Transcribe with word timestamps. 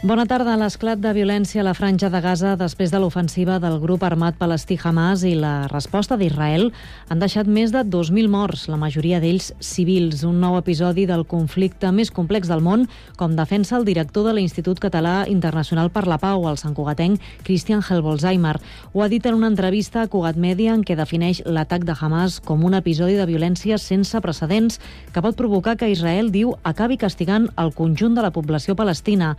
Bona 0.00 0.24
tarda. 0.24 0.54
L'esclat 0.56 0.96
de 0.96 1.10
violència 1.12 1.60
a 1.60 1.64
la 1.66 1.74
franja 1.76 2.08
de 2.08 2.22
Gaza 2.24 2.54
després 2.56 2.88
de 2.88 2.96
l'ofensiva 3.02 3.58
del 3.60 3.74
grup 3.82 4.00
armat 4.06 4.38
palestí 4.40 4.78
Hamas 4.80 5.26
i 5.28 5.34
la 5.36 5.66
resposta 5.68 6.16
d'Israel 6.16 6.70
han 7.12 7.20
deixat 7.20 7.44
més 7.44 7.68
de 7.74 7.82
2.000 7.84 8.32
morts, 8.32 8.62
la 8.72 8.78
majoria 8.80 9.18
d'ells 9.20 9.50
civils. 9.60 10.22
Un 10.24 10.38
nou 10.40 10.56
episodi 10.56 11.04
del 11.04 11.26
conflicte 11.28 11.90
més 11.92 12.08
complex 12.16 12.48
del 12.48 12.64
món, 12.64 12.86
com 13.20 13.34
defensa 13.36 13.76
el 13.76 13.84
director 13.84 14.24
de 14.24 14.32
l'Institut 14.38 14.80
Català 14.80 15.26
Internacional 15.28 15.92
per 15.92 16.06
la 16.08 16.16
Pau, 16.16 16.48
el 16.48 16.56
santcugatenc 16.56 17.20
Christian 17.44 17.84
Helbolzheimer. 17.84 18.56
Ho 18.94 19.04
ha 19.04 19.10
dit 19.12 19.28
en 19.28 19.36
una 19.36 19.52
entrevista 19.52 20.00
a 20.00 20.08
Cugat 20.08 20.40
Media 20.40 20.72
en 20.72 20.80
què 20.80 20.96
defineix 20.96 21.42
l'atac 21.44 21.84
de 21.84 21.98
Hamas 22.00 22.40
com 22.40 22.64
un 22.64 22.78
episodi 22.80 23.20
de 23.20 23.28
violència 23.28 23.76
sense 23.76 24.16
precedents 24.24 24.80
que 25.12 25.20
pot 25.20 25.36
provocar 25.36 25.76
que 25.76 25.92
Israel, 25.92 26.32
diu, 26.32 26.56
acabi 26.64 26.96
castigant 26.96 27.50
el 27.60 27.76
conjunt 27.76 28.16
de 28.16 28.24
la 28.24 28.32
població 28.32 28.72
palestina. 28.80 29.36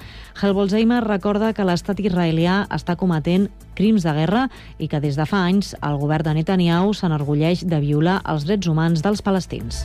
Bolzheimer 0.57 1.01
recorda 1.05 1.53
que 1.53 1.65
l'estat 1.67 1.99
israelià 2.03 2.65
està 2.73 2.97
cometent 2.99 3.49
crims 3.77 4.05
de 4.07 4.13
guerra 4.15 4.47
i 4.77 4.89
que 4.91 4.99
des 5.03 5.17
de 5.19 5.25
fa 5.29 5.45
anys 5.47 5.73
el 5.79 5.99
govern 6.01 6.29
de 6.29 6.35
Netanyahu 6.39 6.93
s'enorgulleix 6.97 7.65
de 7.67 7.79
violar 7.83 8.19
els 8.29 8.47
drets 8.47 8.67
humans 8.71 9.03
dels 9.05 9.23
palestins. 9.25 9.83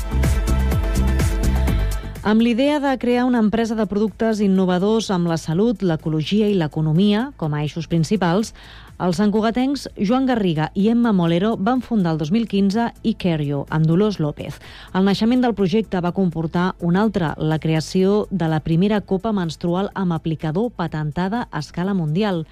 Amb 2.27 2.43
l'idea 2.43 2.81
de 2.83 2.91
crear 2.99 3.23
una 3.23 3.39
empresa 3.39 3.77
de 3.79 3.85
productes 3.87 4.41
innovadors 4.43 5.13
amb 5.15 5.29
la 5.31 5.37
salut, 5.39 5.85
l'ecologia 5.87 6.49
i 6.51 6.57
l'economia 6.59 7.29
com 7.39 7.55
a 7.55 7.61
eixos 7.63 7.87
principals, 7.87 8.51
els 8.97 9.19
encugatencs 9.21 9.83
Joan 10.01 10.25
Garriga 10.25 10.71
i 10.73 10.87
Emma 10.89 11.11
Molero 11.13 11.51
van 11.61 11.83
fundar 11.85 12.15
el 12.15 12.21
2015 12.23 12.87
Icario, 13.05 13.67
amb 13.69 13.85
Dolors 13.85 14.17
López. 14.25 14.57
El 14.97 15.05
naixement 15.05 15.43
del 15.45 15.55
projecte 15.59 16.01
va 16.01 16.15
comportar 16.17 16.71
un 16.81 16.97
altre, 16.97 17.35
la 17.37 17.59
creació 17.61 18.25
de 18.31 18.49
la 18.49 18.63
primera 18.65 19.03
copa 19.03 19.35
menstrual 19.37 19.91
amb 19.93 20.17
aplicador 20.17 20.71
patentada 20.73 21.45
a 21.51 21.61
escala 21.61 21.93
mundial. 21.93 22.47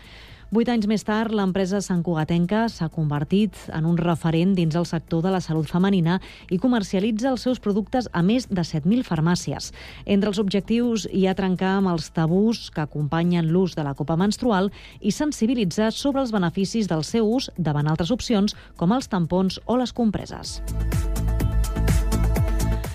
Vuit 0.52 0.68
anys 0.68 0.84
més 0.86 1.04
tard, 1.06 1.32
l'empresa 1.32 1.80
Cugatenca 2.04 2.66
s'ha 2.68 2.90
convertit 2.92 3.56
en 3.72 3.86
un 3.88 3.96
referent 3.96 4.54
dins 4.54 4.74
el 4.76 4.86
sector 4.86 5.22
de 5.24 5.32
la 5.32 5.40
salut 5.40 5.66
femenina 5.70 6.18
i 6.50 6.58
comercialitza 6.58 7.30
els 7.30 7.46
seus 7.46 7.60
productes 7.60 8.08
a 8.12 8.22
més 8.22 8.46
de 8.50 8.60
7.000 8.60 9.04
farmàcies. 9.08 9.72
Entre 10.04 10.28
els 10.28 10.38
objectius 10.38 11.08
hi 11.10 11.26
ha 11.26 11.34
trencar 11.34 11.78
amb 11.78 11.94
els 11.94 12.10
tabús 12.12 12.70
que 12.70 12.84
acompanyen 12.84 13.48
l'ús 13.48 13.74
de 13.74 13.84
la 13.86 13.94
copa 13.94 14.16
menstrual 14.20 14.70
i 15.00 15.12
sensibilitzar 15.12 15.92
sobre 15.92 16.20
els 16.20 16.32
beneficis 16.34 16.90
del 16.90 17.04
seu 17.04 17.24
ús 17.24 17.50
davant 17.56 17.88
altres 17.88 18.12
opcions 18.12 18.56
com 18.76 18.92
els 18.92 19.08
tampons 19.08 19.60
o 19.64 19.80
les 19.80 19.96
compreses. 19.96 20.60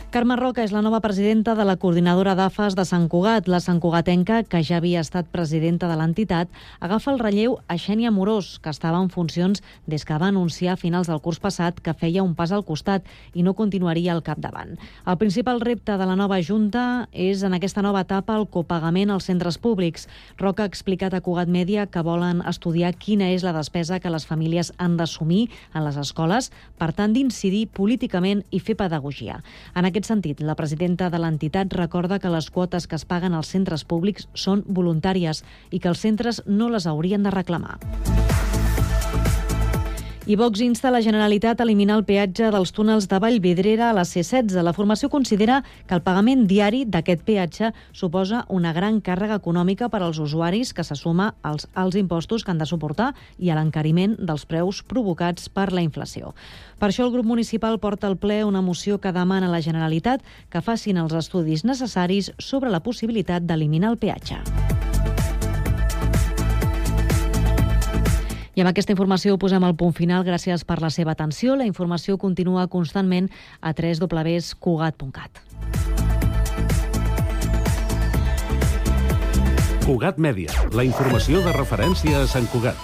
Carme 0.09 0.33
Roca 0.39 0.63
és 0.65 0.71
la 0.73 0.81
nova 0.81 1.03
presidenta 1.05 1.53
de 1.53 1.61
la 1.69 1.75
coordinadora 1.77 2.31
d'AFAS 2.33 2.73
de 2.73 2.81
Sant 2.81 3.03
Cugat. 3.13 3.45
La 3.45 3.59
Sant 3.61 3.77
Cugatenca, 3.77 4.39
que 4.41 4.63
ja 4.65 4.79
havia 4.79 5.03
estat 5.05 5.27
presidenta 5.29 5.85
de 5.85 5.93
l'entitat, 5.99 6.49
agafa 6.81 7.11
el 7.11 7.19
relleu 7.21 7.59
a 7.69 7.75
Xènia 7.77 8.09
Morós, 8.09 8.55
que 8.57 8.73
estava 8.73 8.97
en 8.97 9.11
funcions 9.13 9.61
des 9.85 10.05
que 10.09 10.17
va 10.17 10.31
anunciar 10.33 10.73
a 10.73 10.81
finals 10.81 11.11
del 11.11 11.21
curs 11.21 11.37
passat 11.37 11.77
que 11.77 11.93
feia 11.93 12.23
un 12.25 12.33
pas 12.33 12.49
al 12.49 12.65
costat 12.65 13.05
i 13.37 13.45
no 13.45 13.53
continuaria 13.53 14.15
al 14.15 14.23
capdavant. 14.25 14.79
El 15.05 15.19
principal 15.21 15.61
repte 15.61 15.93
de 15.93 16.09
la 16.09 16.17
nova 16.17 16.41
Junta 16.41 17.05
és, 17.13 17.45
en 17.45 17.53
aquesta 17.53 17.85
nova 17.85 18.01
etapa, 18.01 18.33
el 18.41 18.49
copagament 18.49 19.13
als 19.13 19.29
centres 19.29 19.61
públics. 19.61 20.07
Roca 20.41 20.65
ha 20.65 20.73
explicat 20.73 21.13
a 21.13 21.21
Cugat 21.21 21.53
Mèdia 21.53 21.85
que 21.85 22.01
volen 22.01 22.41
estudiar 22.49 22.95
quina 22.97 23.29
és 23.29 23.45
la 23.45 23.53
despesa 23.53 24.01
que 24.01 24.09
les 24.09 24.25
famílies 24.25 24.73
han 24.79 24.97
d'assumir 24.97 25.51
en 25.75 25.85
les 25.85 26.01
escoles, 26.01 26.49
per 26.81 26.95
tant 26.97 27.13
d'incidir 27.13 27.67
políticament 27.69 28.41
i 28.49 28.57
fer 28.57 28.73
pedagogia. 28.73 29.43
En 29.75 29.85
aquest 29.85 29.98
aquest 29.99 30.13
sentit, 30.13 30.41
la 30.41 30.55
presidenta 30.55 31.09
de 31.11 31.19
l'entitat 31.19 31.75
recorda 31.75 32.19
que 32.23 32.31
les 32.31 32.47
quotes 32.55 32.87
que 32.87 32.95
es 32.95 33.03
paguen 33.09 33.35
als 33.35 33.51
centres 33.51 33.83
públics 33.83 34.29
són 34.33 34.63
voluntàries 34.79 35.43
i 35.75 35.83
que 35.83 35.91
els 35.91 36.07
centres 36.07 36.41
no 36.47 36.71
les 36.71 36.87
haurien 36.87 37.27
de 37.27 37.35
reclamar. 37.35 37.75
I 40.29 40.35
Vox 40.35 40.59
insta 40.61 40.91
la 40.93 40.99
Generalitat 41.01 41.57
a 41.57 41.65
eliminar 41.65 41.95
el 41.97 42.03
peatge 42.05 42.51
dels 42.53 42.69
túnels 42.69 43.07
de 43.09 43.17
Vallvidrera 43.17 43.87
a 43.89 43.95
la 43.97 44.03
C-16. 44.05 44.59
La 44.61 44.75
formació 44.77 45.07
considera 45.09 45.63
que 45.87 45.95
el 45.97 46.03
pagament 46.05 46.43
diari 46.45 46.83
d'aquest 46.85 47.23
peatge 47.25 47.71
suposa 47.97 48.43
una 48.47 48.69
gran 48.69 48.99
càrrega 49.01 49.39
econòmica 49.41 49.89
per 49.89 50.03
als 50.05 50.19
usuaris 50.21 50.69
que 50.77 50.85
se 50.85 50.93
suma 50.93 51.31
als 51.41 51.65
alts 51.73 51.97
impostos 51.97 52.45
que 52.45 52.53
han 52.53 52.61
de 52.61 52.69
suportar 52.69 53.15
i 53.39 53.49
a 53.49 53.57
l'encariment 53.57 54.19
dels 54.19 54.45
preus 54.45 54.83
provocats 54.83 55.49
per 55.49 55.71
la 55.73 55.81
inflació. 55.81 56.35
Per 56.77 56.91
això 56.91 57.07
el 57.07 57.15
grup 57.17 57.25
municipal 57.25 57.79
porta 57.81 58.05
al 58.05 58.19
ple 58.21 58.43
una 58.45 58.61
moció 58.61 59.01
que 59.01 59.09
demana 59.09 59.49
a 59.49 59.55
la 59.55 59.63
Generalitat 59.65 60.21
que 60.53 60.61
facin 60.61 61.01
els 61.01 61.17
estudis 61.17 61.65
necessaris 61.65 62.29
sobre 62.37 62.69
la 62.69 62.85
possibilitat 62.85 63.49
d'eliminar 63.49 63.95
el 63.95 63.97
peatge. 63.97 64.45
I 68.59 68.61
amb 68.65 68.73
aquesta 68.73 68.91
informació 68.91 69.37
posem 69.39 69.63
el 69.63 69.71
punt 69.79 69.93
final. 69.95 70.25
Gràcies 70.27 70.65
per 70.67 70.81
la 70.83 70.89
seva 70.91 71.13
atenció. 71.15 71.53
La 71.55 71.63
informació 71.63 72.17
continua 72.19 72.65
constantment 72.67 73.29
a 73.63 73.71
www.cugat.cat. 73.71 75.39
Cugat 79.85 80.19
Mèdia, 80.19 80.51
la 80.75 80.83
informació 80.83 81.39
de 81.47 81.55
referència 81.55 82.19
a 82.19 82.27
Sant 82.27 82.51
Cugat. 82.51 82.75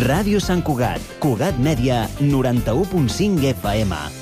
Ràdio 0.00 0.40
Sant 0.40 0.64
Cugat, 0.64 1.04
Cugat 1.20 1.60
Mèdia, 1.60 2.06
91.5 2.24 3.52
FM. 3.52 4.21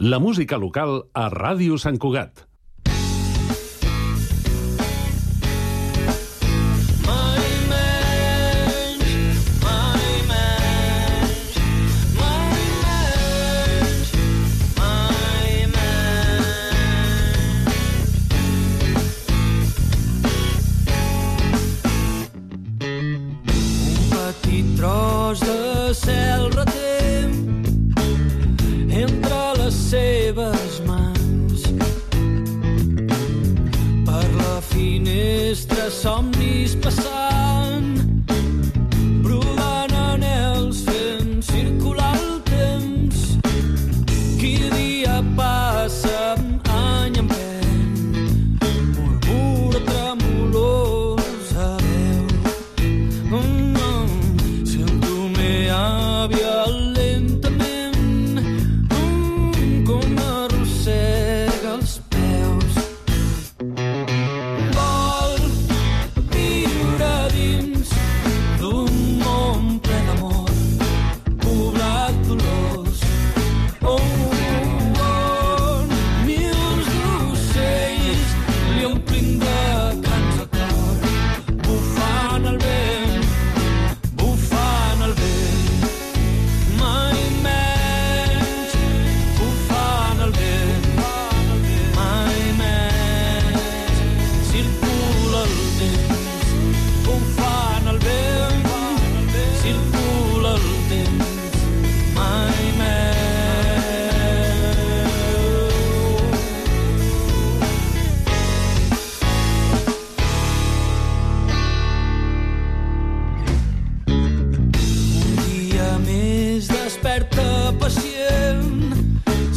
La 0.00 0.20
música 0.20 0.54
local 0.62 1.08
a 1.12 1.24
Ràdio 1.32 1.74
Sant 1.82 1.96
Cugat. 1.98 2.47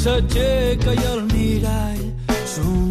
s'aixeca 0.03 0.93
i 0.97 1.03
el 1.11 1.21
mirall 1.33 2.05
s'ombre 2.53 2.90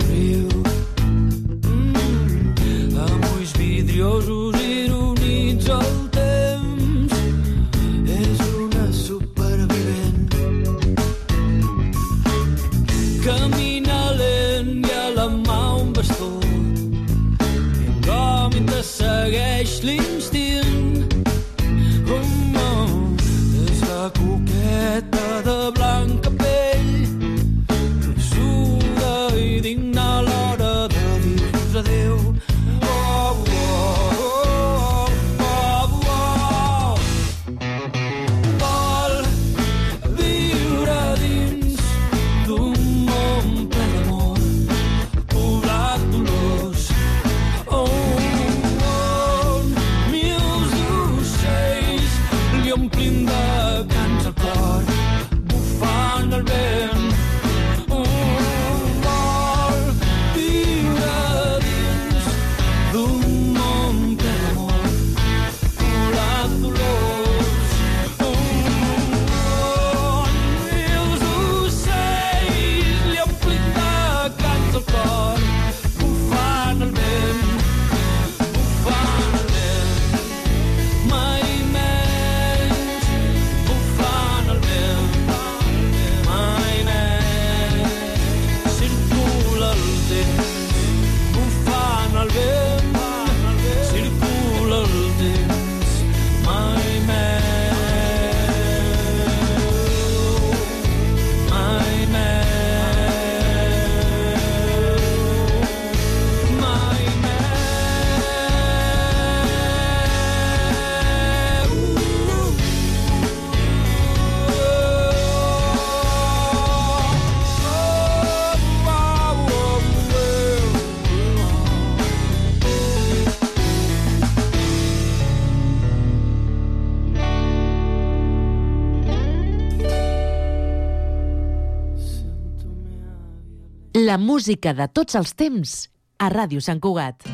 La 134.10 134.16
música 134.18 134.72
de 134.74 134.88
tots 134.90 135.14
els 135.14 135.30
temps 135.38 135.72
a 136.18 136.32
Ràdio 136.34 136.58
Sant 136.66 136.80
Cugat. 136.82 137.30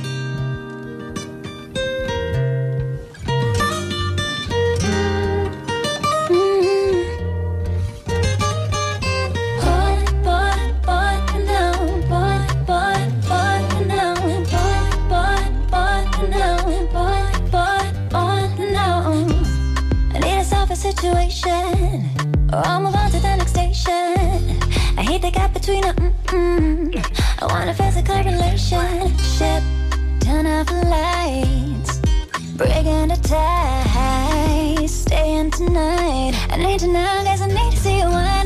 Situation. 20.77 22.05
I'm 22.53 22.87
about 22.87 23.11
to 23.11 23.19
the 23.19 23.35
next 23.39 23.53
station. 23.57 24.61
I 24.99 25.03
hate 25.03 25.23
the 25.23 25.31
guy. 25.33 25.46
between 25.67 25.85
us. 25.85 25.95
Mm 25.97 26.13
-mm. 26.27 27.43
I 27.43 27.45
want 27.53 27.69
a 27.71 27.75
physical 27.75 28.19
relationship. 28.23 29.63
Turn 30.25 30.47
off 30.47 30.67
the 30.67 30.81
lights. 30.97 32.01
Breaking 32.57 33.09
the 33.13 33.19
ties. 33.31 34.93
Staying 35.01 35.51
tonight. 35.51 36.35
I 36.53 36.57
need 36.57 36.81
to 36.81 36.87
know, 36.87 37.25
guess 37.25 37.41
I 37.41 37.49
need 37.59 37.73
to 37.75 37.81
see 37.85 37.99
you 37.99 38.11
one. 38.11 38.46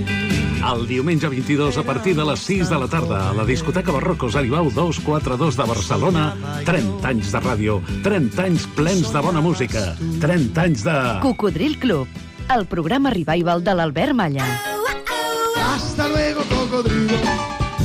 El 0.61 0.85
diumenge 0.85 1.27
22 1.27 1.77
a 1.77 1.83
partir 1.83 2.13
de 2.15 2.23
les 2.25 2.39
6 2.45 2.69
de 2.69 2.77
la 2.77 2.87
tarda 2.87 3.21
a 3.29 3.33
la 3.33 3.45
discoteca 3.45 3.91
Barrocos 3.91 4.35
Aribau 4.35 4.69
242 4.69 5.57
de 5.57 5.65
Barcelona 5.65 6.25
30 6.67 7.07
anys 7.09 7.31
de 7.33 7.41
ràdio, 7.41 7.79
30 8.05 8.45
anys 8.45 8.67
plens 8.77 9.09
de 9.11 9.23
bona 9.25 9.41
música, 9.41 9.95
30 10.21 10.61
anys 10.61 10.85
de... 10.85 10.97
Cocodril 11.25 11.79
Club, 11.81 12.07
el 12.53 12.67
programa 12.69 13.09
revival 13.09 13.65
de 13.65 13.75
l'Albert 13.75 14.13
Malla. 14.13 14.45
Hasta 15.65 16.07
luego, 16.07 16.45
cocodrilo. 16.53 17.17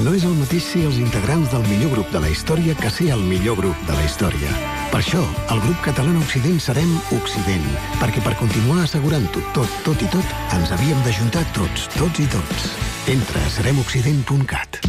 No 0.04 0.12
és 0.14 0.24
el 0.28 0.36
mateix 0.36 0.62
ser 0.62 0.84
els 0.86 1.00
integrants 1.00 1.50
del 1.50 1.64
millor 1.70 1.96
grup 1.96 2.12
de 2.12 2.20
la 2.20 2.30
història 2.30 2.76
que 2.76 2.92
ser 2.92 3.14
el 3.16 3.24
millor 3.24 3.56
grup 3.56 3.86
de 3.88 3.96
la 3.96 4.04
història. 4.04 4.75
Per 4.96 5.02
això, 5.04 5.20
el 5.52 5.58
grup 5.60 5.76
català 5.84 6.08
Occident 6.16 6.56
serem 6.64 6.88
Occident, 7.12 7.64
perquè 8.00 8.22
per 8.24 8.32
continuar 8.38 8.80
assegurant-ho 8.80 9.42
tot, 9.52 9.68
tot 9.84 10.00
i 10.00 10.06
tot, 10.08 10.24
ens 10.56 10.72
havíem 10.72 10.96
d'ajuntar 11.04 11.42
tots, 11.52 11.84
tots 11.98 12.16
i 12.24 12.24
tots. 12.32 12.72
Entra 13.12 13.42
a 13.44 13.50
seremoccident.cat. 13.58 14.80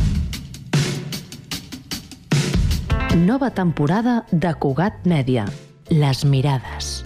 Nova 3.20 3.52
temporada 3.52 4.24
de 4.32 4.56
Cugat 4.56 5.04
Mèdia. 5.04 5.44
Les 5.92 6.24
mirades, 6.24 7.04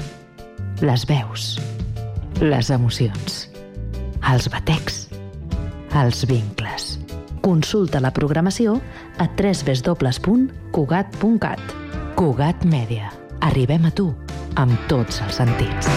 les 0.85 1.09
veus, 1.09 1.57
les 2.37 2.69
emocions, 2.69 3.49
els 4.29 4.45
batecs, 4.53 5.09
els 6.05 6.21
vincles. 6.29 7.01
Consulta 7.41 7.97
la 7.97 8.13
programació 8.13 8.77
a 9.17 9.25
www.cugat.cat. 9.25 10.21
Cugat 12.21 12.67
Mèdia. 12.69 13.07
Arribem 13.41 13.87
a 13.87 13.91
tu 13.97 14.03
amb 14.61 14.83
tots 14.85 15.23
els 15.25 15.39
sentits. 15.41 15.87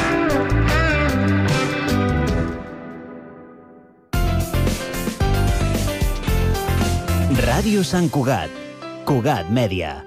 Ràdio 7.44 7.84
Sant 7.84 8.08
Cugat. 8.08 8.56
Cugat 9.04 9.52
Mèdia. 9.52 9.98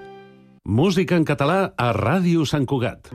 Música 0.66 1.14
en 1.14 1.22
català 1.22 1.60
a 1.78 1.92
Ràdio 1.94 2.42
Sant 2.50 2.66
Cugat. 2.66 3.14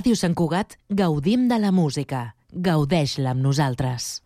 Ràdio 0.00 0.16
Sant 0.16 0.32
Cugat 0.32 0.78
gaudim 0.98 1.42
de 1.50 1.56
la 1.60 1.70
música. 1.76 2.20
Gaudeix-la 2.66 3.34
amb 3.34 3.42
nosaltres. 3.44 4.22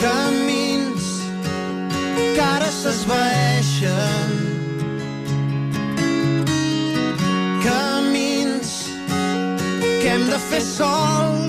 camins 0.00 1.10
que 2.08 2.42
ara 2.46 2.70
s'esvaeixen 2.78 4.32
camins 7.68 8.72
que 10.00 10.08
hem 10.16 10.24
de 10.32 10.40
fer 10.48 10.64
sols 10.72 11.43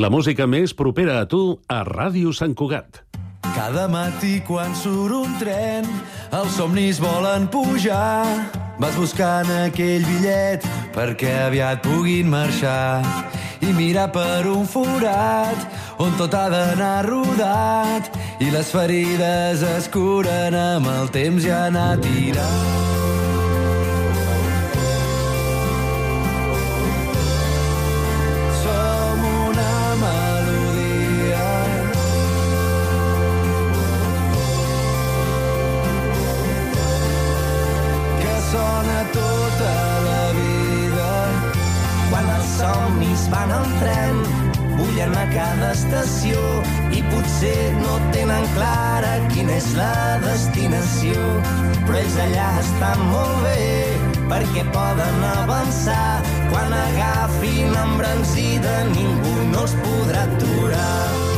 La 0.00 0.08
música 0.08 0.46
més 0.48 0.72
propera 0.72 1.18
a 1.20 1.26
tu 1.28 1.58
a 1.68 1.82
Ràdio 1.84 2.30
Sant 2.32 2.54
Cugat. 2.56 3.02
Cada 3.52 3.82
matí 3.92 4.38
quan 4.46 4.72
surt 4.78 5.12
un 5.12 5.34
tren, 5.36 5.84
els 6.32 6.54
somnis 6.56 7.00
volen 7.02 7.44
pujar. 7.52 8.24
Vas 8.80 8.96
buscant 8.96 9.50
aquell 9.58 10.06
bitllet 10.06 10.64
perquè 10.94 11.34
aviat 11.50 11.82
puguin 11.84 12.30
marxar 12.32 13.02
i 13.60 13.74
mirar 13.76 14.06
per 14.14 14.48
un 14.48 14.64
forat 14.64 15.68
on 16.00 16.16
tot 16.16 16.32
ha 16.32 16.46
d'anar 16.48 17.04
rodat 17.04 18.08
i 18.40 18.48
les 18.54 18.72
ferides 18.72 19.66
es 19.74 19.90
curen 19.92 20.56
amb 20.56 20.88
el 20.94 21.12
temps 21.12 21.44
i 21.44 21.52
anar 21.52 21.92
tirant. 22.00 22.99
En 43.70 43.78
tren, 43.80 44.16
bullen 44.76 45.14
a 45.14 45.26
cada 45.30 45.70
estació 45.74 46.40
i 46.94 47.02
potser 47.10 47.72
no 47.78 47.98
tenen 48.14 48.46
clara 48.56 49.12
quina 49.32 49.56
és 49.58 49.70
la 49.78 50.18
destinació. 50.24 51.16
Però 51.86 51.98
ells 52.02 52.18
allà 52.26 52.50
estan 52.62 53.06
molt 53.12 53.46
bé 53.46 53.70
perquè 54.30 54.66
poden 54.74 55.26
avançar. 55.32 56.20
Quan 56.52 56.76
agafin 56.84 57.74
embranzida 57.86 58.78
ningú 58.94 59.50
no 59.54 59.66
els 59.66 59.76
podrà 59.84 60.26
aturar. 60.28 61.29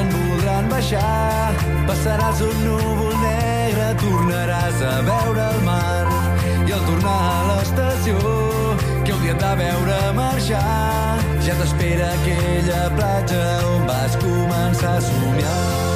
En 0.00 0.12
voldran 0.12 0.68
baixar. 0.70 1.56
Passaràs 1.88 2.42
un 2.46 2.56
núvol 2.64 3.16
negre, 3.22 3.88
tornaràs 4.02 4.82
a 4.92 4.94
veure 5.08 5.48
el 5.54 5.60
mar. 5.68 6.06
I 6.66 6.76
al 6.76 6.86
tornar 6.88 7.18
a 7.32 7.42
l'estació, 7.50 8.16
que 9.06 9.18
et 9.32 9.42
va 9.42 9.52
veure 9.62 9.98
marxar, 10.20 11.18
ja 11.46 11.58
t'espera 11.60 12.12
aquella 12.20 12.86
platja 12.98 13.44
on 13.72 13.86
vas 13.90 14.18
començar 14.22 14.96
a 14.96 15.04
somiar. 15.10 15.95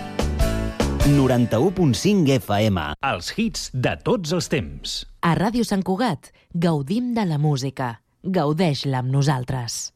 91.5 1.01 2.29
FM. 2.37 2.81
Els 3.09 3.31
hits 3.33 3.69
de 3.73 3.95
tots 4.05 4.35
els 4.37 4.47
temps. 4.53 4.99
A 5.25 5.33
Ràdio 5.33 5.65
Sant 5.65 5.81
Cugat 5.81 6.29
gaudim 6.53 7.15
de 7.17 7.25
la 7.25 7.39
música. 7.41 7.95
Gaudeix-la 8.21 9.01
amb 9.01 9.09
nosaltres. 9.09 9.87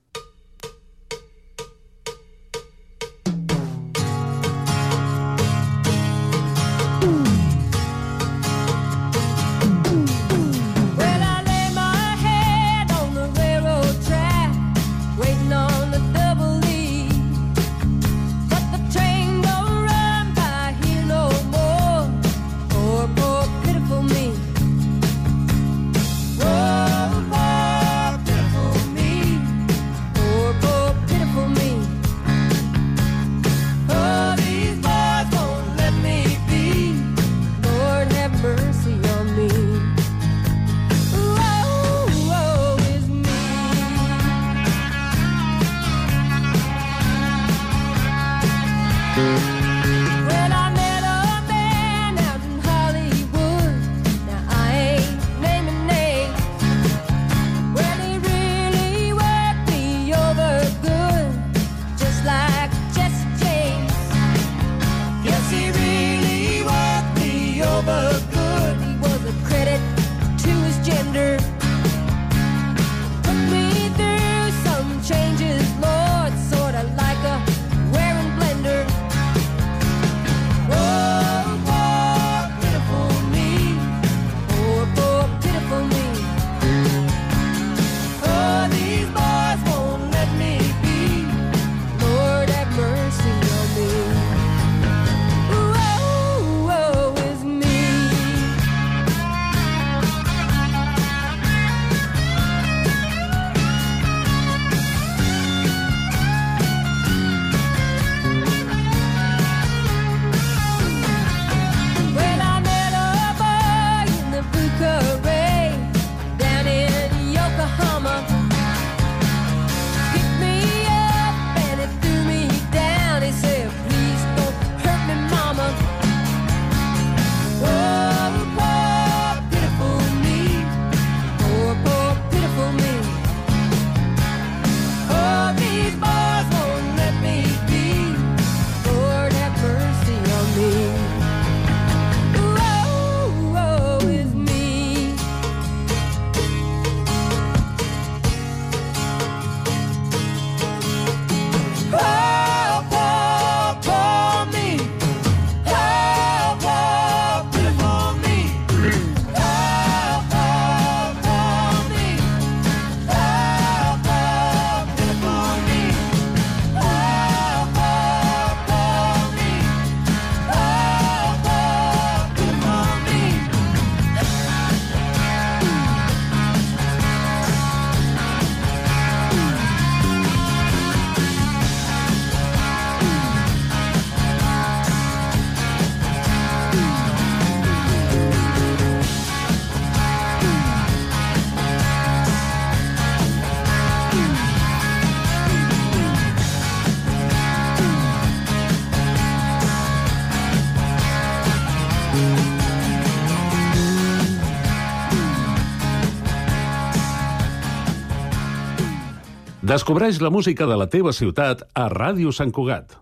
Descobreix 209.76 210.22
la 210.24 210.30
música 210.32 210.64
de 210.70 210.76
la 210.80 210.86
teva 210.88 211.12
ciutat 211.12 211.66
a 211.76 211.90
Ràdio 211.92 212.32
Sant 212.32 212.54
Cugat. 212.56 212.94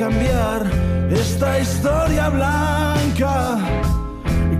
Cambiar 0.00 0.62
esta 1.10 1.60
historia 1.60 2.30
blanca, 2.30 3.58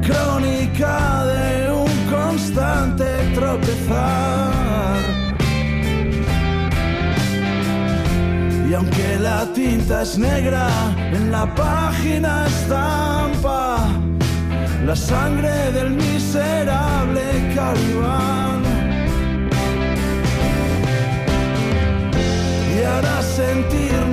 crónica 0.07 1.25
de 1.25 1.73
un 1.73 1.93
constante 2.11 3.07
tropezar. 3.35 5.01
Y 8.69 8.75
aunque 8.75 9.19
la 9.19 9.51
tinta 9.55 10.03
es 10.03 10.19
negra, 10.19 10.69
en 11.11 11.33
la 11.33 11.47
página 11.55 12.47
estampa 12.47 13.89
la 14.85 14.95
sangre 14.95 15.73
del 15.73 15.91
miserable 15.93 17.23
Calibán. 17.55 18.61
y 22.73 22.83
hará 22.83 23.23
sentirme 23.23 24.10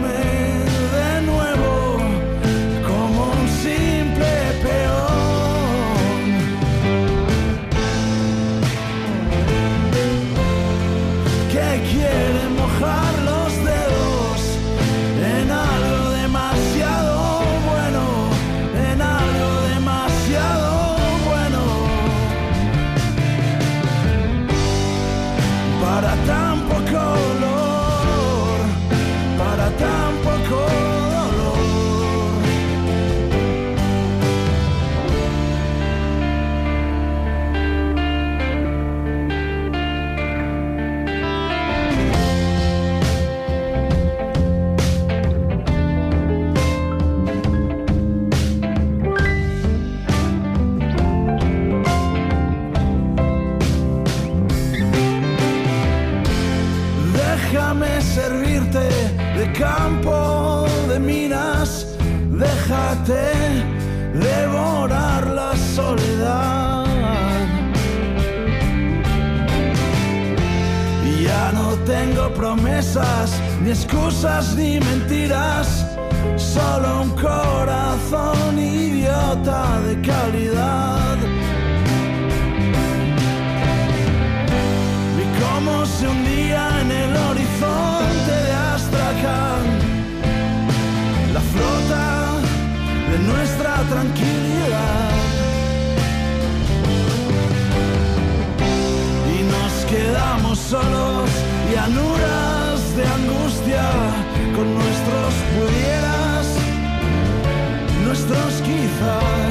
campo 59.58 60.66
de 60.88 61.00
minas, 61.00 61.88
déjate 62.30 63.32
devorar 64.14 65.28
la 65.28 65.56
soledad. 65.76 66.86
Ya 71.22 71.52
no 71.52 71.76
tengo 71.86 72.34
promesas, 72.34 73.42
ni 73.64 73.72
excusas, 73.72 74.56
ni 74.56 74.80
mentiras, 74.80 75.86
solo 76.36 77.02
un 77.02 77.10
corazón 77.12 78.60
idiota 78.60 79.80
de 79.82 80.02
calidad. 80.02 81.37
Nuestra 93.48 93.76
tranquilidad. 93.90 95.12
Y 99.36 99.44
nos 99.44 99.74
quedamos 99.86 100.60
solos, 100.60 101.30
llanuras 101.74 102.96
de 102.98 103.06
angustia, 103.06 103.90
con 104.56 104.74
nuestros 104.74 105.34
pudieras, 105.56 106.48
nuestros 108.04 108.54
quizás. 108.68 109.47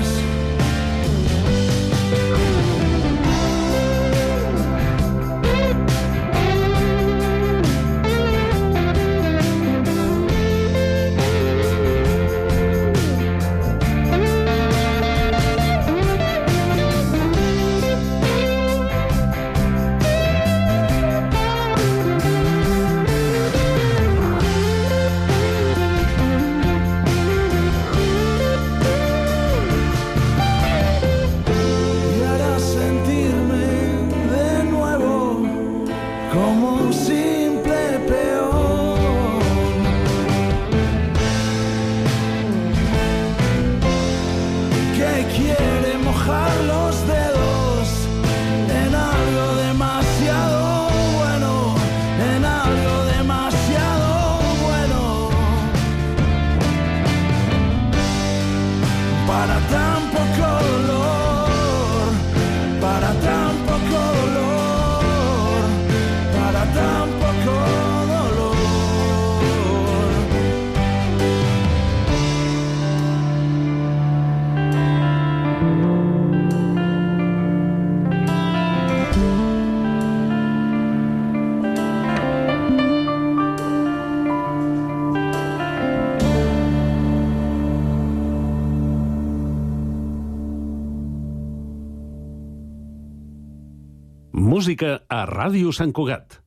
música 94.56 95.02
a 95.12 95.24
Ràdio 95.28 95.68
Sant 95.76 95.92
Cugat. 95.92 96.40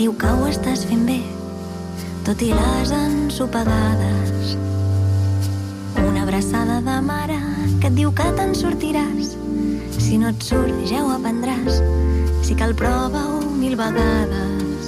diu 0.00 0.14
que 0.16 0.28
ho 0.32 0.46
estàs 0.48 0.86
fent 0.88 1.02
bé, 1.04 1.18
tot 2.24 2.40
i 2.40 2.54
les 2.56 2.92
ensopegades 2.96 4.69
Abraçada 6.40 6.80
de 6.80 7.00
mare 7.02 7.38
que 7.82 7.88
et 7.90 7.96
diu 7.98 8.10
que 8.16 8.24
te'n 8.32 8.54
sortiràs. 8.56 9.34
Si 10.00 10.16
no 10.16 10.30
et 10.30 10.40
surt, 10.40 10.72
ja 10.88 11.02
ho 11.04 11.10
aprendràs. 11.12 11.82
Si 12.46 12.56
cal, 12.56 12.72
prova-ho 12.72 13.42
mil 13.58 13.74
vegades. 13.76 14.86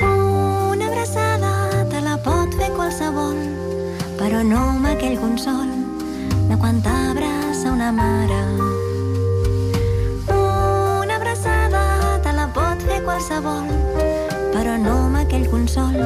Una 0.00 0.88
abraçada 0.88 1.52
te 1.92 2.00
la 2.00 2.16
pot 2.24 2.56
fer 2.56 2.70
qualsevol, 2.78 3.36
però 4.16 4.40
no 4.40 4.62
amb 4.70 4.88
aquell 4.94 5.20
consol 5.20 5.68
de 6.48 6.56
quan 6.64 6.80
t'abraça 6.80 7.76
una 7.76 7.92
mare. 8.00 8.40
Una 10.32 11.20
abraçada 11.20 11.84
te 12.24 12.32
la 12.40 12.48
pot 12.56 12.88
fer 12.88 13.02
qualsevol, 13.04 13.68
però 14.56 14.80
no 14.80 14.96
amb 15.10 15.24
aquell 15.26 15.44
consol 15.52 16.00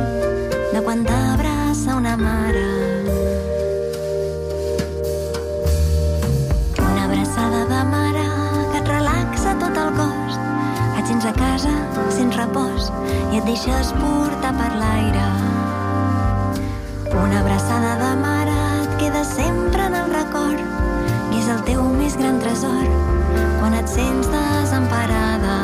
de 0.75 0.83
quan 0.83 1.07
t'abraça 1.07 1.95
una 2.03 2.19
mare. 2.19 2.80
Et 11.21 11.23
sents 11.23 11.37
a 11.37 11.39
casa, 11.39 11.73
sents 12.09 12.37
repòs 12.37 12.87
i 13.33 13.39
et 13.39 13.45
deixes 13.45 13.91
portar 13.99 14.53
per 14.57 14.71
l'aire. 14.81 15.25
Una 17.13 17.41
abraçada 17.41 17.91
de 18.01 18.13
mare 18.23 18.55
et 18.85 18.95
queda 19.03 19.23
sempre 19.25 19.85
en 19.85 19.99
el 19.99 20.09
record 20.15 20.63
i 21.35 21.43
és 21.43 21.51
el 21.53 21.61
teu 21.69 21.83
més 21.99 22.17
gran 22.17 22.41
tresor 22.41 22.89
quan 23.61 23.77
et 23.77 23.93
sents 23.93 24.33
desemparada. 24.33 25.59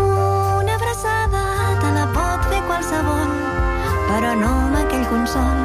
Una 0.00 0.74
abraçada 0.74 1.46
te 1.78 1.94
la 1.94 2.10
pot 2.16 2.50
fer 2.50 2.62
qualsevol, 2.66 3.32
però 4.10 4.34
no 4.42 4.52
amb 4.66 4.82
aquell 4.82 5.06
consol 5.14 5.64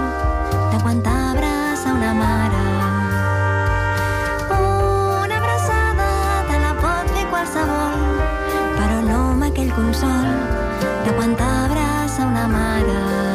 de 0.54 0.84
quan 0.86 1.02
t'abraça 1.02 1.98
una 1.98 2.14
mare. 2.22 2.75
Consol 9.76 10.28
de 11.06 11.12
quan 11.18 11.36
t'abraça 11.36 12.28
una 12.32 12.48
mare. 12.48 13.35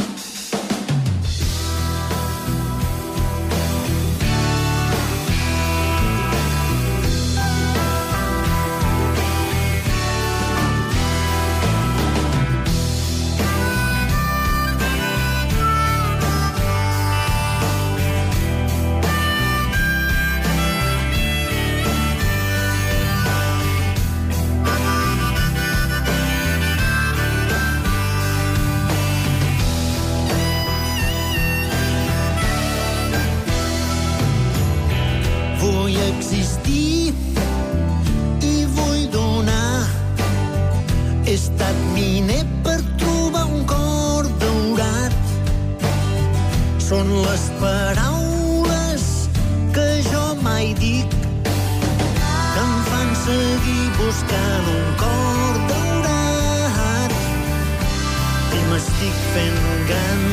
Buscant 53.97 54.67
un 54.75 54.87
cor 55.01 55.59
daurat. 55.71 57.11
I 58.57 58.61
m'estic 58.69 59.15
fent 59.33 59.61
gran 59.89 60.23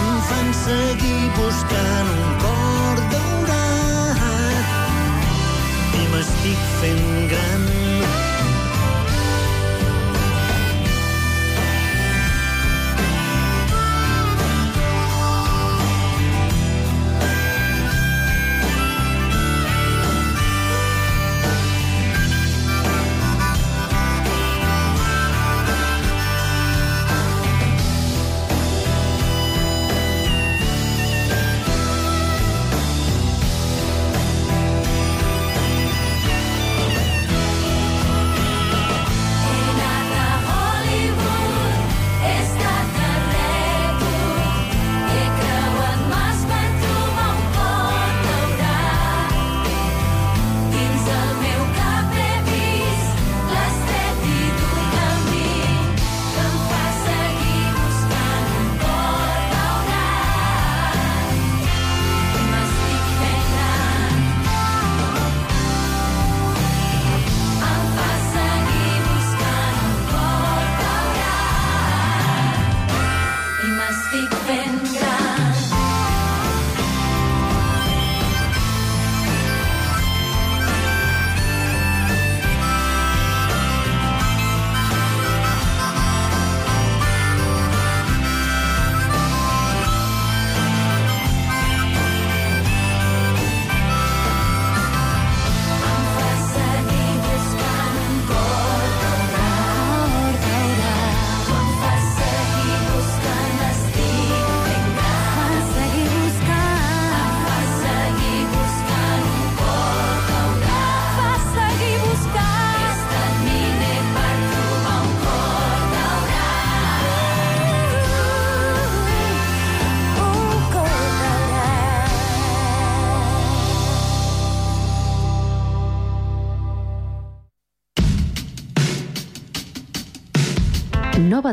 em 0.00 0.10
fan 0.28 0.48
seguir 0.64 1.24
buscant 1.38 2.12
un 2.16 2.34
cor 2.42 2.96
daurat 3.14 4.26
i 6.02 6.04
m'estic 6.12 6.68
fent 6.82 7.08
gran. 7.32 7.83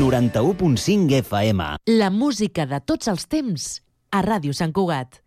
91.5 0.00 1.22
FM. 1.22 1.64
La 1.86 2.10
música 2.10 2.66
de 2.66 2.80
tots 2.84 3.08
els 3.12 3.26
temps 3.26 3.68
a 4.12 4.22
Ràdio 4.24 4.52
Sant 4.56 4.72
Cugat. 4.76 5.21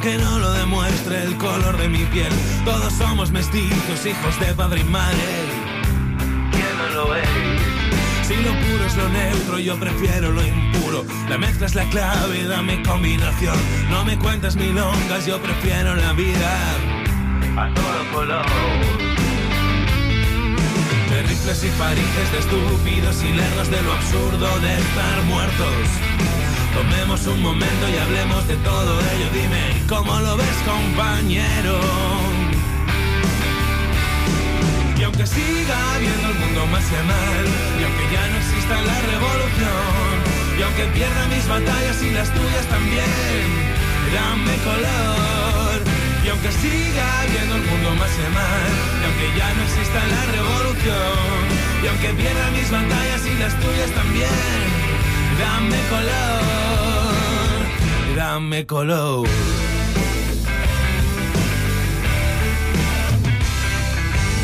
Aunque 0.00 0.16
no 0.16 0.38
lo 0.38 0.52
demuestre 0.52 1.24
el 1.24 1.36
color 1.38 1.76
de 1.76 1.88
mi 1.88 2.04
piel, 2.04 2.32
todos 2.64 2.92
somos 2.92 3.32
mestizos, 3.32 4.06
hijos 4.06 4.38
de 4.38 4.54
padre 4.54 4.82
y 4.82 4.84
madre. 4.84 5.18
¿Quién 6.52 6.78
no 6.78 6.88
lo 6.94 7.16
es? 7.16 7.28
Si 8.22 8.36
lo 8.36 8.52
puro 8.52 8.86
es 8.86 8.96
lo 8.96 9.08
neutro, 9.08 9.58
yo 9.58 9.76
prefiero 9.76 10.30
lo 10.30 10.46
impuro. 10.46 11.04
La 11.28 11.36
mezcla 11.36 11.66
es 11.66 11.74
la 11.74 11.82
clave, 11.90 12.44
dame 12.44 12.80
combinación. 12.84 13.56
No 13.90 14.04
me 14.04 14.16
cuentes 14.16 14.54
milongas, 14.54 15.26
yo 15.26 15.42
prefiero 15.42 15.96
la 15.96 16.12
vida 16.12 16.56
a 17.56 17.74
todo 17.74 18.12
color. 18.12 18.46
Rifles 21.26 21.64
y 21.64 21.70
parices, 21.76 22.32
de 22.32 22.38
estúpidos 22.38 23.24
y 23.24 23.32
lerdos 23.32 23.68
de 23.68 23.82
lo 23.82 23.92
absurdo 23.94 24.60
de 24.60 24.74
estar 24.78 25.22
muertos. 25.24 26.27
Tomemos 26.78 27.26
un 27.26 27.42
momento 27.42 27.88
y 27.92 27.96
hablemos 27.98 28.46
de 28.46 28.54
todo 28.58 29.00
ello. 29.00 29.26
Dime, 29.34 29.82
¿cómo 29.88 30.14
lo 30.20 30.36
ves, 30.36 30.58
compañero? 30.64 31.80
Y 34.96 35.02
aunque 35.02 35.26
siga 35.26 35.76
habiendo 35.94 36.28
el 36.28 36.34
mundo 36.38 36.66
más 36.70 36.84
y 36.86 37.82
aunque 37.82 38.04
ya 38.14 38.22
no 38.30 38.36
exista 38.38 38.74
la 38.90 38.98
revolución, 39.10 40.14
y 40.56 40.62
aunque 40.62 40.84
pierda 40.94 41.26
mis 41.26 41.48
batallas 41.48 42.00
y 42.00 42.10
las 42.12 42.30
tuyas 42.32 42.64
también, 42.70 43.42
dame 44.14 44.54
color. 44.62 45.82
Y 46.24 46.28
aunque 46.28 46.52
siga 46.62 47.22
habiendo 47.22 47.56
el 47.56 47.62
mundo 47.62 47.90
más 47.98 48.12
y 48.22 48.28
mal, 48.38 48.70
y 49.00 49.04
aunque 49.04 49.26
ya 49.36 49.48
no 49.54 49.62
exista 49.66 49.98
la 50.14 50.22
revolución, 50.30 51.42
y 51.82 51.86
aunque 51.88 52.08
pierda 52.22 52.50
mis 52.52 52.70
batallas 52.70 53.26
y 53.26 53.34
las 53.34 53.54
tuyas 53.58 53.90
también, 53.98 54.87
dame 55.38 55.78
color, 55.88 56.42
dame 58.16 58.66
color. 58.66 59.28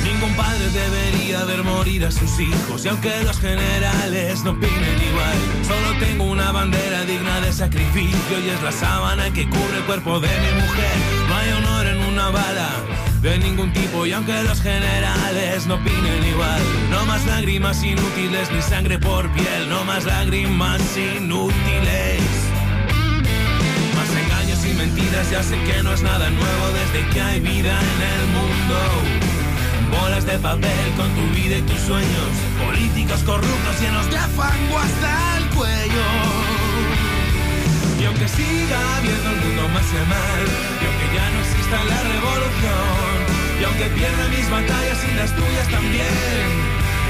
Ningún 0.05 0.35
padre 0.37 0.69
debería 0.71 1.45
ver 1.45 1.65
morir 1.65 2.05
a 2.05 2.11
sus 2.11 2.39
hijos 2.39 2.85
y 2.85 2.89
aunque 2.89 3.11
los 3.25 3.39
generales 3.41 4.45
no 4.45 4.53
opinen 4.53 5.03
igual, 5.11 5.37
solo 5.67 5.99
tengo 5.99 6.25
una 6.25 6.53
bandera 6.53 7.05
digna 7.05 7.41
de 7.41 7.53
sacrificio 7.53 8.39
y 8.45 8.51
es 8.51 8.63
la 8.63 8.73
sábana 8.73 9.33
que 9.33 9.49
cubre 9.49 9.79
el 9.79 9.85
cuerpo 9.85 10.21
de 10.21 10.29
mi 10.29 10.63
mujer. 10.63 10.97
No 11.29 11.37
hay 11.37 11.51
honor 11.51 11.87
en 11.87 11.99
una 12.05 12.31
bala 12.31 12.69
de 13.25 13.39
ningún 13.39 13.73
tipo 13.73 14.05
y 14.05 14.13
aunque 14.13 14.43
los 14.43 14.61
generales 14.61 15.67
no 15.67 15.77
opinen 15.77 16.27
igual, 16.27 16.61
no 16.91 17.07
más 17.07 17.25
lágrimas 17.25 17.83
inútiles 17.83 18.53
ni 18.53 18.61
sangre 18.61 18.99
por 18.99 19.31
piel, 19.31 19.67
no 19.71 19.83
más 19.85 20.05
lágrimas 20.05 20.83
inútiles. 20.95 22.21
Más 23.97 24.11
engaños 24.23 24.67
y 24.67 24.75
mentiras, 24.75 25.31
ya 25.31 25.43
sé 25.43 25.59
que 25.63 25.83
no 25.83 25.95
es 25.95 26.03
nada 26.03 26.29
nuevo 26.29 26.65
desde 26.75 27.09
que 27.15 27.21
hay 27.23 27.41
vida 27.41 27.81
en 27.81 28.01
el 28.13 28.27
mundo. 28.37 28.77
Bolas 29.99 30.27
de 30.27 30.39
papel 30.39 30.93
con 30.99 31.09
tu 31.15 31.35
vida 31.35 31.57
y 31.57 31.63
tus 31.63 31.81
sueños, 31.81 32.31
políticos 32.63 33.23
corruptos 33.25 33.81
llenos 33.81 34.05
de 34.11 34.19
fango 34.19 34.79
hasta 34.79 35.39
el 35.39 35.45
cuello. 35.57 36.44
Y 38.01 38.05
aunque 38.05 38.29
siga 38.29 38.79
habiendo 38.97 39.31
el 39.31 39.37
mundo 39.45 39.69
más 39.75 39.87
y 39.93 40.03
mal, 40.09 40.43
y 40.81 40.85
aunque 40.89 41.07
ya 41.17 41.27
no 41.31 41.39
exista 41.41 41.77
la 41.85 42.01
revolución, 42.15 43.17
y 43.61 43.65
aunque 43.65 43.87
pierda 43.97 44.29
mis 44.29 44.51
batallas 44.51 44.99
y 45.09 45.15
las 45.15 45.31
tuyas 45.35 45.69
también, 45.69 46.47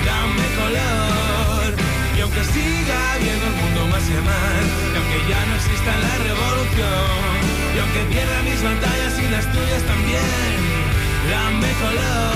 dame 0.05 0.47
color. 0.61 1.75
Y 2.17 2.21
aunque 2.21 2.45
siga 2.45 2.97
habiendo 3.15 3.47
el 3.47 3.57
mundo 3.61 3.81
más 3.93 4.05
y 4.09 4.19
mal, 4.31 4.65
y 4.93 4.97
aunque 5.01 5.19
ya 5.31 5.41
no 5.47 5.55
exista 5.57 5.91
la 6.07 6.15
revolución, 6.29 7.33
y 7.75 7.79
aunque 7.83 8.01
pierda 8.13 8.43
mis 8.43 8.61
batallas 8.63 9.15
y 9.19 9.27
las 9.35 9.47
tuyas 9.53 9.83
también, 9.83 10.57
dame 11.31 11.71
color. 11.83 12.35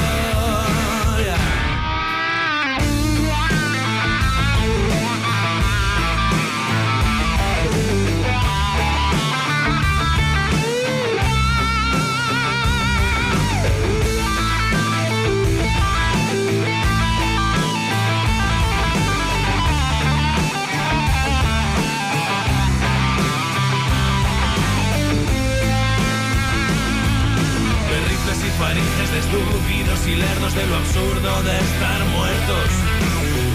Estúpidos 29.18 30.06
y 30.06 30.14
lerdos 30.14 30.54
de 30.54 30.66
lo 30.66 30.76
absurdo 30.76 31.42
de 31.42 31.56
estar 31.58 32.00
muertos. 32.14 32.68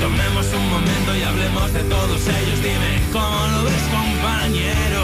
Tomemos 0.02 0.46
un 0.54 0.70
momento 0.70 1.16
y 1.16 1.24
hablemos 1.24 1.74
de 1.74 1.84
todos 1.84 2.22
ellos. 2.28 2.60
Dime, 2.62 2.92
¿cómo 3.12 3.48
lo 3.54 3.64
ves, 3.64 3.84
compañero? 3.88 5.04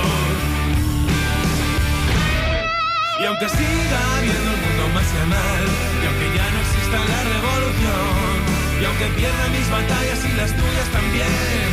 Y 3.19 3.25
aunque 3.25 3.47
siga 3.49 3.99
habiendo 4.17 4.49
el 4.55 4.59
mundo 4.63 4.83
más 4.95 5.09
a 5.21 5.25
mal, 5.27 5.63
y 6.01 6.05
aunque 6.07 6.27
ya 6.37 6.45
no 6.51 6.59
exista 6.63 6.97
la 7.11 7.21
revolución, 7.35 8.35
y 8.79 8.85
aunque 8.85 9.07
pierda 9.19 9.43
mis 9.55 9.67
batallas 9.69 10.19
y 10.23 10.31
las 10.39 10.51
tuyas 10.55 10.87
también, 10.91 11.67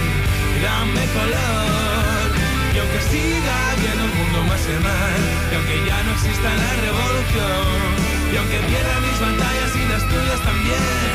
dame 0.63 1.05
color. 1.15 2.27
Y 2.75 2.79
aunque 2.79 3.01
siga 3.11 3.55
habiendo 3.73 4.05
el 4.05 4.15
mundo 4.19 4.39
más 4.51 4.63
a 4.67 4.79
mal, 4.83 5.21
y 5.51 5.55
aunque 5.55 5.77
ya 5.87 5.99
no 6.03 6.11
exista 6.19 6.49
la 6.51 6.73
revolución, 6.87 8.16
y 8.33 8.37
aunque 8.37 8.59
pierda 8.59 8.95
mis 9.01 9.19
batallas 9.21 9.71
y 9.77 9.83
las 9.87 10.03
tuyas 10.09 10.41
también, 10.43 11.15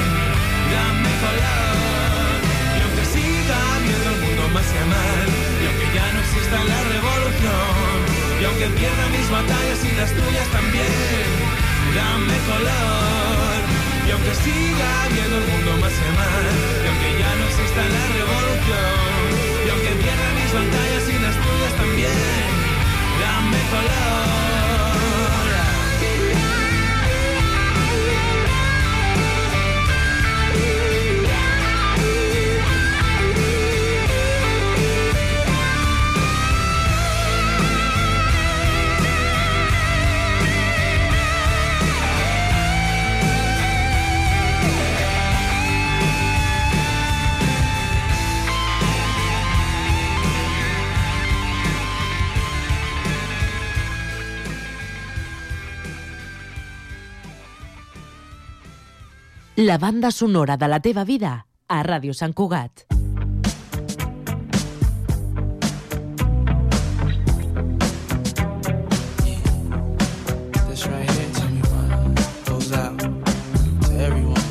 dame 0.72 1.12
color. 1.24 2.38
Y 2.78 2.80
aunque 2.86 3.03
siga 3.05 3.57
habiendo 3.76 4.07
el 4.16 4.20
mundo 4.24 4.43
más 4.55 4.70
a 4.72 4.84
mal, 4.88 5.28
y 5.62 5.66
aunque 5.68 5.88
ya 5.91 6.05
no 6.14 6.20
exista 6.24 6.57
la 6.72 6.80
revolución, 6.95 7.97
y 8.39 8.43
aunque 8.45 8.68
pierda 8.80 9.05
mis 9.12 9.28
batallas 9.30 9.80
y 9.84 9.91
las 9.99 10.12
tuyas 10.16 10.47
también, 10.55 11.28
dame 11.95 12.38
color. 12.47 13.59
Y 14.07 14.09
aunque 14.12 14.34
siga 14.43 14.91
viendo 15.12 15.36
el 15.38 15.45
mundo 15.51 15.72
más 15.84 15.93
y 15.93 16.09
más, 16.16 16.53
y 16.84 16.86
aunque 16.88 17.09
ya 17.20 17.32
no 17.36 17.43
exista 17.51 17.82
la 17.95 18.03
revolución, 18.18 19.28
y 19.66 19.70
aunque 19.70 19.91
pierda 19.99 20.28
mis 20.39 20.51
batallas 20.55 21.05
y 21.12 21.18
las 21.20 21.36
tuyas 21.36 21.74
también, 21.76 22.49
dame 23.20 23.59
color. 23.70 24.31
La 59.64 59.78
banda 59.78 60.09
sonora 60.09 60.57
de 60.57 60.68
la 60.68 60.80
teva 60.80 61.03
vida 61.05 61.45
a 61.68 61.84
Ràdio 61.84 62.16
Sant 62.16 62.34
Cugat. 62.34 62.88
This 70.68 70.88
right 70.88 71.12
here, 71.12 71.30
tell 71.36 71.49
me 71.49 71.62
why, 71.70 71.86
goes 72.49 72.74
out 72.74 72.97
to 72.97 73.99
everyone 73.99 74.41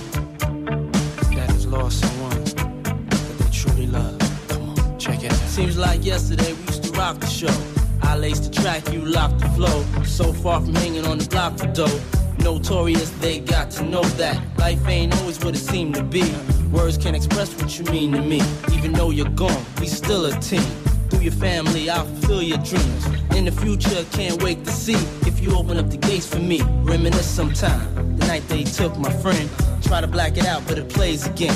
that 1.34 1.50
has 1.50 1.66
lost 1.66 2.04
someone 2.04 2.44
that 2.44 3.34
they 3.40 3.50
truly 3.50 3.88
love. 3.88 4.16
Come 4.46 4.68
on, 4.68 4.98
check 5.00 5.24
it 5.24 5.32
out. 5.32 5.48
Seems 5.48 5.76
like 5.76 6.04
yesterday 6.04 6.52
we 6.52 6.62
used 6.66 6.84
to 6.84 6.92
rock 6.92 7.18
the 7.18 7.26
show. 7.26 7.56
I 8.02 8.16
laced 8.16 8.44
the 8.44 8.62
track, 8.62 8.92
you 8.92 9.04
locked 9.04 9.40
the 9.40 9.48
flow. 9.58 9.84
So 10.04 10.32
far 10.32 10.60
from 10.60 10.76
hanging 10.76 11.04
on 11.04 11.18
the 11.18 11.26
block 11.26 11.58
for 11.58 11.66
dough. 11.66 12.19
Notorious, 12.42 13.10
they 13.20 13.40
got 13.40 13.70
to 13.72 13.84
know 13.84 14.02
that 14.02 14.40
life 14.58 14.86
ain't 14.88 15.14
always 15.20 15.38
what 15.44 15.54
it 15.54 15.58
seemed 15.58 15.94
to 15.94 16.02
be. 16.02 16.24
Words 16.72 16.96
can't 16.96 17.16
express 17.16 17.54
what 17.60 17.78
you 17.78 17.84
mean 17.86 18.12
to 18.12 18.22
me. 18.22 18.40
Even 18.72 18.92
though 18.92 19.10
you're 19.10 19.28
gone, 19.30 19.64
we 19.80 19.86
still 19.86 20.24
a 20.26 20.32
team. 20.40 20.62
Through 21.10 21.20
your 21.20 21.32
family, 21.32 21.90
I'll 21.90 22.06
fulfill 22.06 22.42
your 22.42 22.58
dreams. 22.58 23.06
In 23.36 23.44
the 23.44 23.52
future, 23.52 24.04
can't 24.12 24.42
wait 24.42 24.64
to 24.64 24.70
see 24.70 24.96
if 25.26 25.40
you 25.40 25.54
open 25.56 25.76
up 25.76 25.90
the 25.90 25.96
gates 25.96 26.26
for 26.26 26.38
me. 26.38 26.62
Reminisce 26.82 27.26
sometime. 27.26 28.16
The 28.16 28.26
night 28.26 28.46
they 28.48 28.64
took 28.64 28.96
my 28.98 29.12
friend. 29.12 29.48
Try 29.82 30.00
to 30.00 30.06
black 30.06 30.36
it 30.36 30.46
out, 30.46 30.62
but 30.66 30.78
it 30.78 30.88
plays 30.88 31.26
again. 31.26 31.54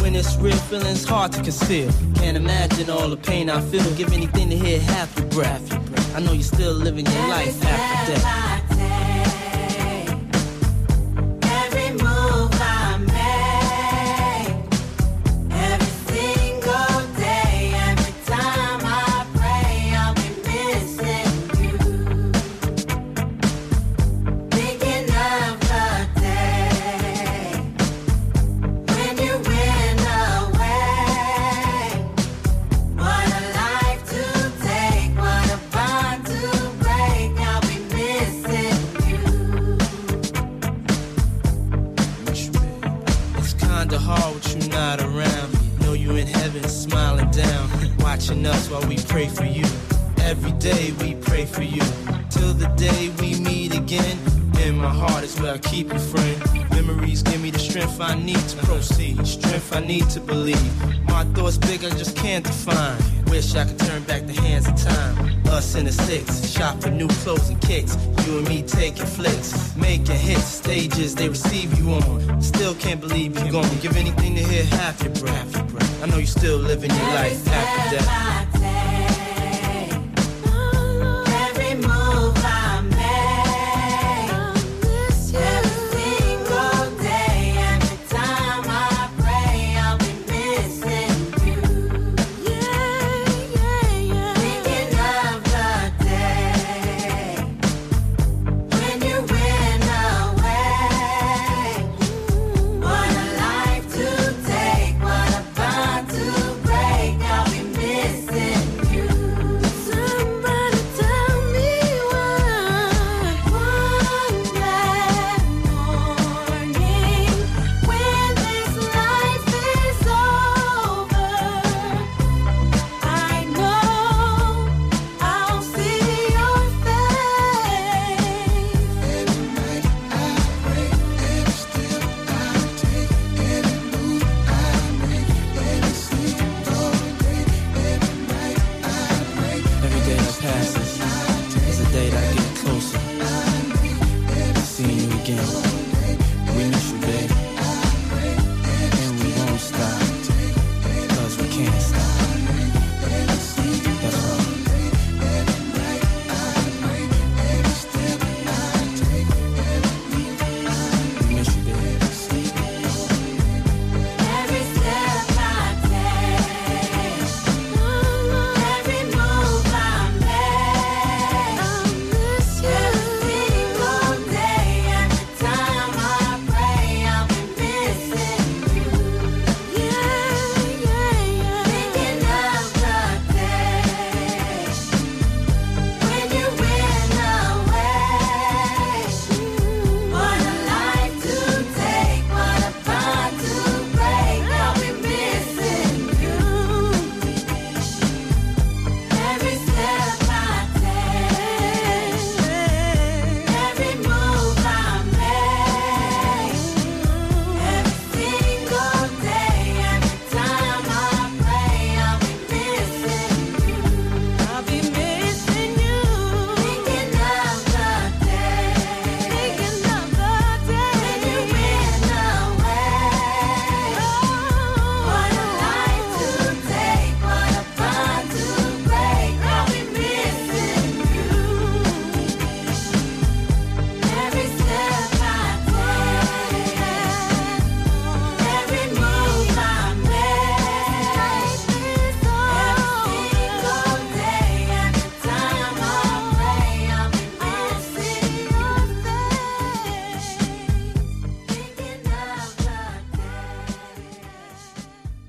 When 0.00 0.14
it's 0.16 0.36
real, 0.36 0.56
feeling's 0.56 1.04
hard 1.04 1.32
to 1.32 1.42
conceal. 1.42 1.90
Can't 2.16 2.36
imagine 2.36 2.90
all 2.90 3.08
the 3.08 3.16
pain 3.16 3.48
I 3.50 3.60
feel. 3.60 3.88
Give 3.94 4.12
anything 4.12 4.50
to 4.50 4.56
hear 4.56 4.80
half 4.80 5.16
your 5.18 5.28
breath. 5.28 5.72
I 6.16 6.20
know 6.20 6.32
you're 6.32 6.42
still 6.42 6.72
living 6.72 7.06
your 7.06 7.28
life 7.28 7.64
after 7.64 8.12
death. 8.12 8.63
Need 59.94 60.10
to 60.10 60.18
believe. 60.18 61.03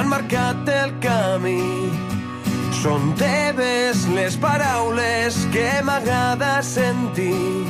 M'han 0.00 0.08
marcat 0.08 0.68
el 0.72 0.92
camí. 1.04 1.60
Són 2.80 3.10
teves 3.20 4.06
les 4.14 4.36
paraules 4.40 5.36
que 5.52 5.82
m'agrada 5.84 6.62
sentir. 6.64 7.68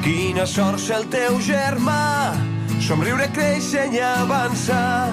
Quina 0.00 0.46
sort 0.48 0.80
ser 0.80 1.02
el 1.02 1.04
teu 1.12 1.36
germà, 1.44 2.32
somriure, 2.80 3.28
créixer 3.36 3.84
i 3.92 4.00
avançar. 4.00 5.12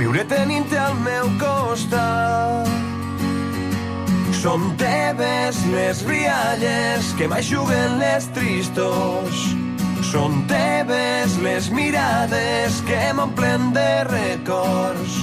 Viure 0.00 0.24
tenint-te 0.32 0.80
al 0.80 0.96
meu 1.04 1.28
costat. 1.42 2.72
Són 4.40 4.70
teves 4.80 5.60
les 5.74 6.04
rialles 6.08 7.12
que 7.20 7.28
m'aixuguen 7.28 7.98
les 8.00 8.32
tristos. 8.32 9.57
Són 10.08 10.38
teves 10.48 11.34
les 11.44 11.68
mirades 11.68 12.78
que 12.88 13.00
m'omplen 13.16 13.72
de 13.76 13.88
records. 14.08 15.18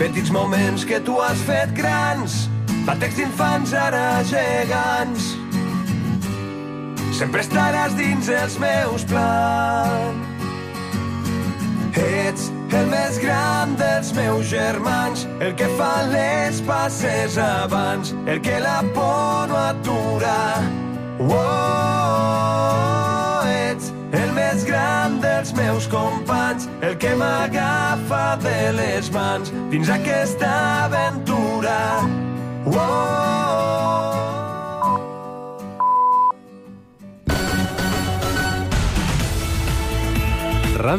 Petits 0.00 0.30
moments 0.32 0.86
que 0.88 1.00
tu 1.04 1.18
has 1.20 1.42
fet 1.44 1.74
grans, 1.76 2.46
batecs 2.86 3.18
d'infants 3.20 3.74
ara 3.76 4.06
gegants. 4.30 5.34
Sempre 7.18 7.44
estaràs 7.44 7.98
dins 8.00 8.32
els 8.32 8.56
meus 8.62 9.04
plans. 9.10 10.26
Ets 12.00 12.48
el 12.80 12.86
més 12.86 13.18
gran 13.20 13.76
dels 13.76 14.12
meus 14.14 14.46
germans, 14.48 15.26
el 15.40 15.52
que 15.58 15.68
fa 15.76 16.06
les 16.08 16.60
passes 16.64 17.36
abans, 17.36 18.14
el 18.26 18.40
que 18.40 18.60
la 18.62 18.80
por 18.94 19.48
no 19.50 19.56
atura. 19.56 20.38
Oh, 21.18 21.28
el 21.28 21.36
més 21.36 22.89
dels 25.50 25.66
meus 25.66 25.86
companys, 25.86 26.68
el 26.82 26.96
que 26.98 27.14
m'agafa 27.16 28.36
de 28.42 28.72
les 28.76 29.10
mans 29.10 29.52
dins 29.70 29.88
aquesta 29.90 30.50
aventura. 30.86 32.06
Oh, 32.66 33.30
Ràdio 40.80 40.98